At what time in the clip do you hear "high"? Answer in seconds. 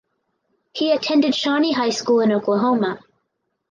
1.73-1.91